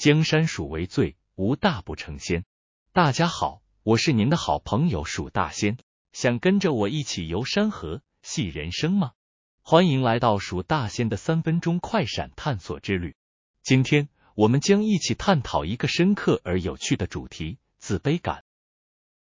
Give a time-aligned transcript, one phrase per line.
[0.00, 2.46] 江山属为最，无大不成仙。
[2.90, 5.76] 大家好，我是您的好朋友鼠大仙，
[6.14, 9.12] 想跟着我一起游山河、戏人生吗？
[9.60, 13.14] 欢迎来到鼠大仙的三分钟快闪探索之旅。
[13.62, 18.42] 今天我们将一起探讨一个深刻而有趣的主题——自卑感。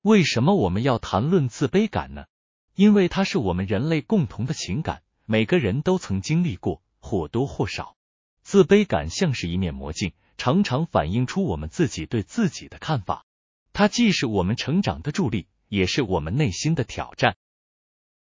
[0.01, 2.25] 为什么我们要谈论自卑感呢？
[2.73, 7.95] 因为它是我们人类共同的情感，每个人都曾经历过，或多或少。
[8.41, 13.25] 自卑感像是一面魔镜，常常反映出我们自己对自己的看法。
[13.73, 17.35] 它既是我们成长的助力，也是我们内心的挑战。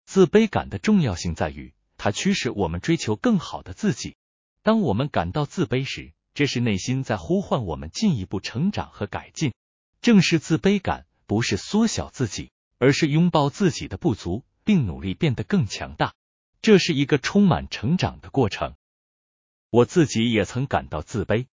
[0.05, 4.15] 自卑感的重要性在于，它驱使我们追求更好的自己。
[4.61, 9.53] 当我们感到自卑时，这是内心在呼唤我们进一步成长和改进。
[10.01, 12.51] 正是自卑感，不是缩小自己。
[12.81, 16.13] 而是拥抱自己的不足，并努力变得更强大。
[16.61, 18.75] 这是一个充满成长的过程。
[19.69, 21.47] 我自己也曾感到自卑。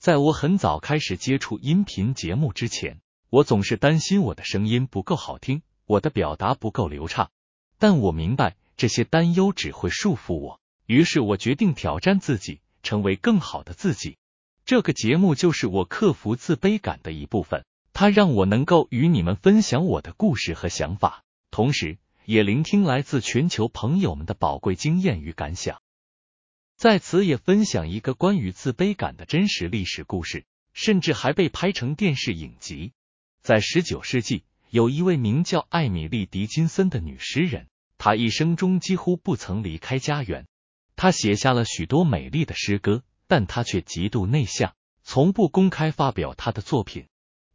[0.00, 7.30] 在我很早开始接触音频节目之前，我总是担心我的声音不够好听，我的表达不够流畅。
[7.78, 14.16] 但我明白这些担忧只会束缚我，于是我决定挑战自己，成为更好的自己。
[14.64, 17.66] 这个节目就是我克服自卑感的一部分。
[17.92, 25.82] 它让我能够与你们分享我的故事和想法，同时也聆听来自全球朋友们的宝贵经验与感想。
[26.80, 32.94] 在此也分享一个关于自卑感的真实历史故事，甚至还被拍成电视影集。
[33.42, 40.46] 在十九世纪，有一位名叫艾米丽·狄金森的女诗人，她一生中几乎不曾离开家园。
[40.96, 47.08] 她写下了许多美丽的诗歌，但她却极度内向，从不公开发表她的作品。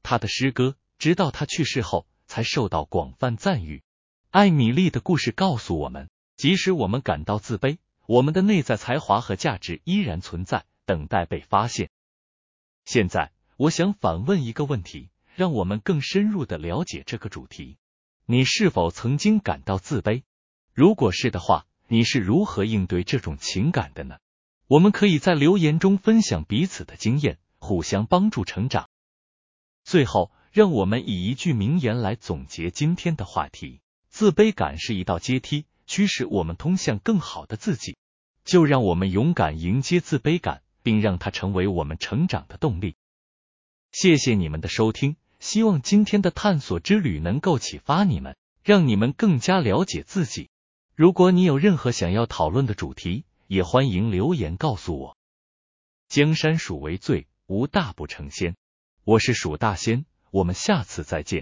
[0.04, 3.82] 他的诗歌直到他去世后才受到广泛赞誉。
[4.30, 11.90] 艾米丽的故事告诉我们，即使我们感到自卑，我们的内在才华和价值依然存在，等待被发现。
[12.86, 17.78] 现在，我想反问一个问题，让我们更深入的了解这个主题：
[18.26, 20.24] 你是否曾经感到自卑？
[20.74, 24.18] 如果是的话，你是如何应对这种情感的呢？
[24.68, 28.90] 我们可以在留言中分享彼此的经验，互相帮助成长。
[29.84, 37.96] 最后，让我们以一句名言来总结今天的话题：自卑感是一道阶梯，驱使我们通向更好的自己。
[38.46, 42.96] 就让我们勇敢迎接自卑感，并让它成为我们成长的动力。
[43.92, 50.50] 谢谢你们的收听，希望今天的探索之旅能够启发你们，让你们更加了解自己。
[50.96, 55.18] 如果你有任何想要讨论的主题，也欢迎留言告诉我。
[56.08, 58.56] 江山属为最，无大不成仙。
[59.04, 61.34] 我是蜀大仙，我们下次再见。